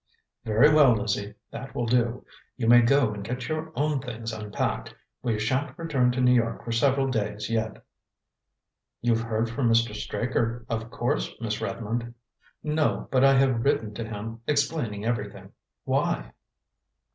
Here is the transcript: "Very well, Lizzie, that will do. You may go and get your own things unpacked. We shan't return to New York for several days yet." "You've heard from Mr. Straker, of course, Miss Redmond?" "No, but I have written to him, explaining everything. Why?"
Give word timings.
"Very 0.45 0.73
well, 0.73 0.95
Lizzie, 0.95 1.35
that 1.51 1.75
will 1.75 1.85
do. 1.85 2.25
You 2.57 2.67
may 2.67 2.81
go 2.81 3.13
and 3.13 3.23
get 3.23 3.47
your 3.47 3.71
own 3.75 3.99
things 4.01 4.33
unpacked. 4.33 4.95
We 5.21 5.37
shan't 5.37 5.77
return 5.77 6.11
to 6.13 6.21
New 6.21 6.33
York 6.33 6.65
for 6.65 6.71
several 6.71 7.11
days 7.11 7.51
yet." 7.51 7.85
"You've 9.01 9.21
heard 9.21 9.47
from 9.47 9.69
Mr. 9.69 9.93
Straker, 9.93 10.65
of 10.67 10.89
course, 10.89 11.31
Miss 11.39 11.61
Redmond?" 11.61 12.15
"No, 12.63 13.09
but 13.11 13.23
I 13.23 13.35
have 13.35 13.63
written 13.63 13.93
to 13.93 14.03
him, 14.03 14.41
explaining 14.47 15.05
everything. 15.05 15.51
Why?" 15.83 16.33